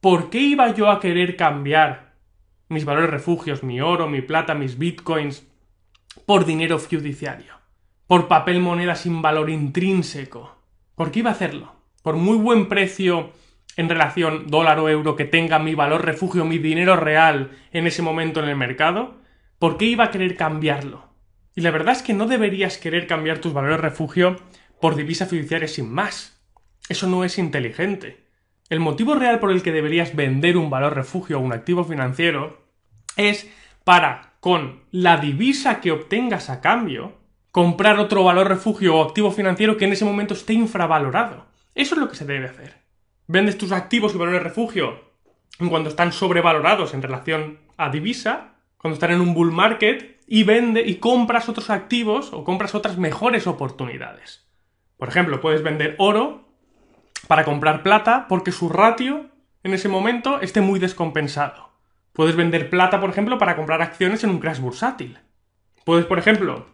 ¿por 0.00 0.30
qué 0.30 0.38
iba 0.38 0.74
yo 0.74 0.90
a 0.90 1.00
querer 1.00 1.36
cambiar 1.36 2.14
mis 2.68 2.84
valores 2.84 3.10
refugios, 3.10 3.62
mi 3.62 3.80
oro, 3.80 4.08
mi 4.08 4.22
plata, 4.22 4.54
mis 4.54 4.78
bitcoins, 4.78 5.46
por 6.26 6.44
dinero 6.44 6.78
fiduciario? 6.78 7.54
Por 8.06 8.26
papel 8.26 8.60
moneda 8.60 8.94
sin 8.94 9.22
valor 9.22 9.50
intrínseco. 9.50 10.56
¿Por 10.94 11.10
qué 11.10 11.20
iba 11.20 11.30
a 11.30 11.34
hacerlo? 11.34 11.74
Por 12.02 12.16
muy 12.16 12.36
buen 12.36 12.68
precio 12.68 13.32
en 13.76 13.88
relación 13.88 14.48
dólar 14.48 14.80
o 14.80 14.88
euro 14.88 15.16
que 15.16 15.24
tenga 15.24 15.58
mi 15.58 15.74
valor 15.74 16.04
refugio, 16.04 16.44
mi 16.44 16.58
dinero 16.58 16.96
real 16.96 17.50
en 17.72 17.86
ese 17.86 18.02
momento 18.02 18.42
en 18.42 18.48
el 18.48 18.56
mercado, 18.56 19.14
¿por 19.58 19.76
qué 19.76 19.84
iba 19.84 20.04
a 20.04 20.10
querer 20.10 20.36
cambiarlo? 20.36 21.08
Y 21.54 21.60
la 21.60 21.70
verdad 21.70 21.92
es 21.92 22.02
que 22.02 22.14
no 22.14 22.26
deberías 22.26 22.78
querer 22.78 23.06
cambiar 23.06 23.38
tus 23.38 23.52
valores 23.52 23.80
refugio 23.80 24.36
por 24.80 24.96
divisa 24.96 25.26
fiduciaria 25.26 25.68
sin 25.68 25.92
más. 25.92 26.40
Eso 26.88 27.06
no 27.06 27.24
es 27.24 27.38
inteligente. 27.38 28.29
El 28.70 28.80
motivo 28.80 29.14
real 29.14 29.38
por 29.38 29.50
el 29.50 29.62
que 29.62 29.72
deberías 29.72 30.16
vender 30.16 30.56
un 30.56 30.70
valor 30.70 30.94
refugio 30.94 31.38
o 31.38 31.42
un 31.42 31.52
activo 31.52 31.84
financiero 31.84 32.62
es 33.16 33.50
para, 33.84 34.32
con 34.40 34.80
la 34.90 35.18
divisa 35.18 35.80
que 35.80 35.92
obtengas 35.92 36.48
a 36.48 36.62
cambio, 36.62 37.18
comprar 37.50 37.98
otro 37.98 38.24
valor 38.24 38.48
refugio 38.48 38.96
o 38.96 39.04
activo 39.04 39.30
financiero 39.30 39.76
que 39.76 39.84
en 39.84 39.92
ese 39.92 40.06
momento 40.06 40.32
esté 40.32 40.54
infravalorado. 40.54 41.44
Eso 41.74 41.94
es 41.94 42.00
lo 42.00 42.08
que 42.08 42.16
se 42.16 42.24
debe 42.24 42.46
hacer 42.46 42.80
vendes 43.30 43.56
tus 43.56 43.70
activos 43.70 44.12
y 44.12 44.18
valores 44.18 44.42
refugio 44.42 45.04
cuando 45.68 45.88
están 45.88 46.10
sobrevalorados 46.12 46.94
en 46.94 47.02
relación 47.02 47.60
a 47.76 47.90
divisa, 47.90 48.54
cuando 48.76 48.94
están 48.94 49.12
en 49.12 49.20
un 49.20 49.34
bull 49.34 49.52
market, 49.52 50.18
y 50.26 50.42
vende 50.42 50.80
y 50.80 50.96
compras 50.96 51.48
otros 51.48 51.70
activos 51.70 52.32
o 52.32 52.44
compras 52.44 52.74
otras 52.74 52.98
mejores 52.98 53.46
oportunidades. 53.46 54.48
Por 54.96 55.08
ejemplo, 55.08 55.40
puedes 55.40 55.62
vender 55.62 55.94
oro 55.98 56.49
para 57.30 57.44
comprar 57.44 57.84
plata 57.84 58.26
porque 58.28 58.50
su 58.50 58.68
ratio 58.68 59.30
en 59.62 59.72
ese 59.72 59.88
momento 59.88 60.40
esté 60.40 60.60
muy 60.60 60.80
descompensado. 60.80 61.70
Puedes 62.12 62.34
vender 62.34 62.70
plata, 62.70 63.00
por 63.00 63.08
ejemplo, 63.08 63.38
para 63.38 63.54
comprar 63.54 63.82
acciones 63.82 64.24
en 64.24 64.30
un 64.30 64.40
crash 64.40 64.58
bursátil. 64.58 65.16
Puedes, 65.84 66.06
por 66.06 66.18
ejemplo, 66.18 66.66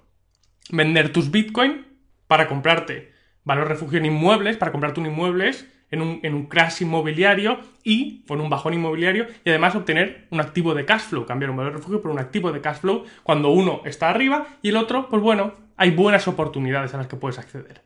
vender 0.71 1.13
tus 1.13 1.31
bitcoin 1.31 1.85
para 2.27 2.49
comprarte 2.49 3.13
valor 3.45 3.69
refugio 3.69 3.99
en 3.99 4.07
inmuebles, 4.07 4.57
para 4.57 4.73
comprarte 4.73 4.99
un 4.99 5.05
inmuebles 5.05 5.71
en 5.91 6.01
un, 6.01 6.47
crash 6.47 6.81
inmobiliario 6.81 7.61
y 7.85 8.25
con 8.25 8.41
un 8.41 8.49
bajón 8.49 8.73
inmobiliario 8.73 9.27
y 9.45 9.51
además 9.51 9.77
obtener 9.77 10.27
un 10.31 10.41
activo 10.41 10.73
de 10.73 10.87
cash 10.87 11.03
flow, 11.03 11.27
cambiar 11.27 11.51
un 11.51 11.59
valor 11.59 11.75
refugio 11.75 12.01
por 12.01 12.11
un 12.11 12.19
activo 12.19 12.51
de 12.51 12.63
cash 12.63 12.79
flow 12.79 13.05
cuando 13.25 13.51
uno 13.51 13.83
está 13.85 14.09
arriba 14.09 14.47
y 14.63 14.71
el 14.71 14.79
otro, 14.79 15.11
pues 15.11 15.21
bueno, 15.21 15.53
hay 15.77 15.91
buenas 15.91 16.27
oportunidades 16.29 16.95
a 16.95 16.97
las 16.97 17.09
que 17.09 17.17
puedes 17.17 17.39
acceder. 17.39 17.83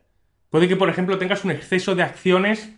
Puede 0.50 0.68
que, 0.68 0.76
por 0.76 0.90
ejemplo, 0.90 1.18
tengas 1.18 1.44
un 1.44 1.52
exceso 1.52 1.94
de 1.94 2.02
acciones 2.02 2.72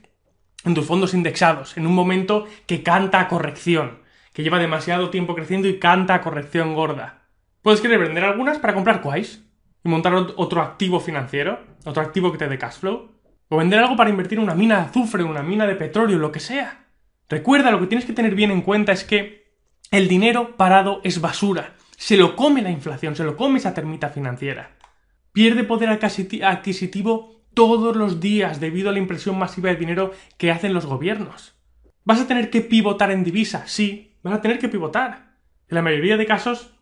en 0.64 0.74
tus 0.74 0.86
fondos 0.86 1.14
indexados, 1.14 1.76
en 1.76 1.86
un 1.86 1.94
momento 1.94 2.46
que 2.66 2.82
canta 2.82 3.18
a 3.18 3.28
corrección, 3.28 3.98
que 4.32 4.42
lleva 4.42 4.58
demasiado 4.58 5.10
tiempo 5.10 5.34
creciendo 5.34 5.68
y 5.68 5.78
canta 5.78 6.14
a 6.14 6.20
corrección 6.20 6.74
gorda. 6.74 7.22
Puedes 7.62 7.80
querer 7.80 7.98
vender 7.98 8.24
algunas 8.24 8.58
para 8.58 8.74
comprar 8.74 9.00
quais 9.00 9.42
y 9.84 9.88
montar 9.88 10.14
otro 10.14 10.62
activo 10.62 11.00
financiero, 11.00 11.60
otro 11.84 12.02
activo 12.02 12.30
que 12.30 12.38
te 12.38 12.48
dé 12.48 12.58
cash 12.58 12.78
flow. 12.78 13.10
O 13.48 13.56
vender 13.56 13.80
algo 13.80 13.96
para 13.96 14.10
invertir 14.10 14.38
en 14.38 14.44
una 14.44 14.54
mina 14.54 14.76
de 14.76 14.82
azufre, 14.82 15.24
una 15.24 15.42
mina 15.42 15.66
de 15.66 15.74
petróleo, 15.74 16.18
lo 16.18 16.32
que 16.32 16.40
sea. 16.40 16.86
Recuerda, 17.28 17.70
lo 17.70 17.80
que 17.80 17.86
tienes 17.86 18.06
que 18.06 18.12
tener 18.12 18.34
bien 18.34 18.50
en 18.50 18.62
cuenta 18.62 18.92
es 18.92 19.04
que 19.04 19.52
el 19.90 20.08
dinero 20.08 20.56
parado 20.56 21.00
es 21.04 21.20
basura. 21.20 21.74
Se 21.96 22.16
lo 22.16 22.34
come 22.34 22.62
la 22.62 22.70
inflación, 22.70 23.14
se 23.14 23.24
lo 23.24 23.36
come 23.36 23.58
esa 23.58 23.74
termita 23.74 24.08
financiera. 24.08 24.76
Pierde 25.32 25.64
poder 25.64 25.90
adquisitivo 25.90 27.41
todos 27.54 27.96
los 27.96 28.20
días 28.20 28.60
debido 28.60 28.90
a 28.90 28.92
la 28.92 28.98
impresión 28.98 29.38
masiva 29.38 29.70
de 29.70 29.76
dinero 29.76 30.12
que 30.38 30.50
hacen 30.50 30.74
los 30.74 30.86
gobiernos. 30.86 31.54
¿Vas 32.04 32.20
a 32.20 32.26
tener 32.26 32.50
que 32.50 32.60
pivotar 32.60 33.10
en 33.10 33.24
divisa? 33.24 33.66
Sí, 33.66 34.16
vas 34.22 34.34
a 34.34 34.40
tener 34.40 34.58
que 34.58 34.68
pivotar. 34.68 35.36
En 35.68 35.76
la 35.76 35.82
mayoría 35.82 36.16
de 36.16 36.26
casos 36.26 36.72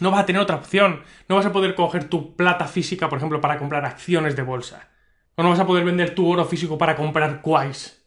no 0.00 0.10
vas 0.10 0.20
a 0.20 0.26
tener 0.26 0.42
otra 0.42 0.56
opción. 0.56 1.02
No 1.28 1.36
vas 1.36 1.46
a 1.46 1.52
poder 1.52 1.74
coger 1.74 2.08
tu 2.08 2.36
plata 2.36 2.66
física, 2.66 3.08
por 3.08 3.18
ejemplo, 3.18 3.40
para 3.40 3.58
comprar 3.58 3.84
acciones 3.84 4.36
de 4.36 4.42
bolsa. 4.42 4.88
O 5.36 5.42
no 5.42 5.50
vas 5.50 5.60
a 5.60 5.66
poder 5.66 5.84
vender 5.84 6.14
tu 6.14 6.28
oro 6.28 6.44
físico 6.44 6.78
para 6.78 6.96
comprar 6.96 7.42
quais. 7.42 8.04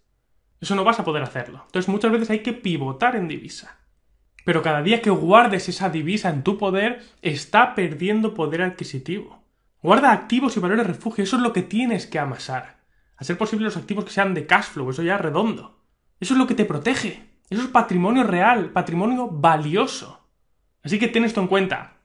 Eso 0.59 0.75
no 0.75 0.83
vas 0.83 0.99
a 0.99 1.05
poder 1.05 1.23
hacerlo. 1.23 1.63
Entonces 1.65 1.89
muchas 1.89 2.11
veces 2.11 2.29
hay 2.29 2.39
que 2.39 2.53
pivotar 2.53 3.15
en 3.15 3.27
divisa. 3.27 3.77
Pero 4.45 4.61
cada 4.61 4.81
día 4.81 5.01
que 5.01 5.09
guardes 5.09 5.67
esa 5.67 5.89
divisa 5.89 6.29
en 6.29 6.43
tu 6.43 6.57
poder, 6.57 7.01
está 7.21 7.75
perdiendo 7.75 8.33
poder 8.33 8.61
adquisitivo. 8.61 9.43
Guarda 9.81 10.11
activos 10.11 10.57
y 10.57 10.59
valores 10.59 10.87
refugio, 10.87 11.23
eso 11.23 11.35
es 11.35 11.41
lo 11.41 11.53
que 11.53 11.61
tienes 11.61 12.07
que 12.07 12.19
amasar. 12.19 12.77
A 13.15 13.23
ser 13.23 13.37
posible 13.37 13.65
los 13.65 13.77
activos 13.77 14.05
que 14.05 14.11
sean 14.11 14.33
de 14.33 14.45
cash 14.45 14.65
flow, 14.65 14.89
eso 14.89 15.03
ya 15.03 15.15
es 15.15 15.21
redondo. 15.21 15.79
Eso 16.19 16.33
es 16.33 16.37
lo 16.39 16.47
que 16.47 16.55
te 16.55 16.65
protege. 16.65 17.27
Eso 17.49 17.61
es 17.61 17.67
patrimonio 17.69 18.23
real, 18.23 18.71
patrimonio 18.71 19.29
valioso. 19.29 20.27
Así 20.83 20.99
que 20.99 21.07
ten 21.07 21.23
esto 21.23 21.41
en 21.41 21.47
cuenta. 21.47 21.97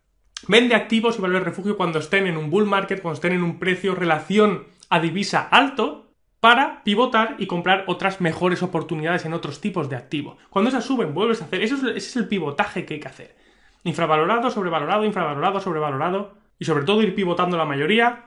Vende 0.49 0.75
activos 0.75 1.19
y 1.19 1.23
valores 1.23 1.45
refugio 1.45 1.77
cuando 1.77 1.99
estén 1.99 2.27
en 2.27 2.37
un 2.37 2.51
bull 2.51 2.67
market, 2.67 3.01
cuando 3.01 3.15
estén 3.15 3.33
en 3.33 3.43
un 3.43 3.59
precio 3.59 3.95
relación 3.95 4.67
a 4.89 5.01
divisa 5.01 5.49
alto 5.51 6.13
para 6.41 6.83
pivotar 6.83 7.37
y 7.39 7.47
comprar 7.47 7.85
otras 7.87 8.21
mejores 8.21 8.63
oportunidades 8.63 9.25
en 9.25 9.33
otros 9.33 9.61
tipos 9.61 9.89
de 9.89 9.97
activo. 9.97 10.37
Cuando 10.51 10.69
esas 10.69 10.85
suben, 10.85 11.15
vuelves 11.15 11.41
a 11.41 11.45
hacer. 11.45 11.63
Eso 11.63 11.77
es, 11.77 11.83
ese 11.83 11.97
es 11.97 12.17
el 12.17 12.29
pivotaje 12.29 12.85
que 12.85 12.95
hay 12.95 13.01
que 13.01 13.09
hacer. 13.09 13.37
Infravalorado, 13.85 14.51
sobrevalorado, 14.51 15.05
infravalorado, 15.05 15.61
sobrevalorado. 15.61 16.42
Y 16.63 16.65
sobre 16.65 16.85
todo 16.85 17.03
ir 17.03 17.17
pivotando 17.17 17.57
la 17.57 17.65
mayoría 17.65 18.27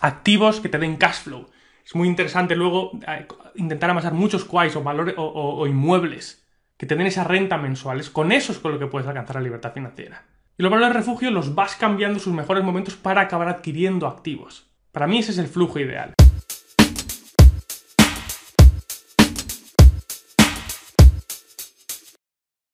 activos 0.00 0.60
que 0.60 0.70
te 0.70 0.78
den 0.78 0.96
cash 0.96 1.24
flow. 1.24 1.46
Es 1.84 1.94
muy 1.94 2.08
interesante 2.08 2.56
luego 2.56 2.92
eh, 3.06 3.26
intentar 3.56 3.90
amasar 3.90 4.14
muchos 4.14 4.46
quais 4.46 4.74
o, 4.76 4.82
valores, 4.82 5.14
o, 5.18 5.66
inmuebles 5.66 6.42
que 6.78 6.86
te 6.86 6.96
den 6.96 7.06
esa 7.06 7.22
renta 7.22 7.58
mensuales. 7.58 8.08
Con 8.08 8.32
eso 8.32 8.52
es 8.52 8.60
con 8.60 8.72
lo 8.72 8.78
que 8.78 8.86
puedes 8.86 9.06
alcanzar 9.06 9.36
la 9.36 9.42
libertad 9.42 9.74
financiera. 9.74 10.24
Y 10.56 10.62
los 10.62 10.72
valores 10.72 10.94
de 10.94 11.00
refugio 11.00 11.30
los 11.30 11.54
vas 11.54 11.76
cambiando 11.76 12.18
sus 12.18 12.32
mejores 12.32 12.64
momentos 12.64 12.96
para 12.96 13.20
acabar 13.20 13.50
adquiriendo 13.50 14.06
activos. 14.06 14.70
Para 14.90 15.06
mí 15.06 15.18
ese 15.18 15.32
es 15.32 15.38
el 15.38 15.48
flujo 15.48 15.78
ideal. 15.78 16.14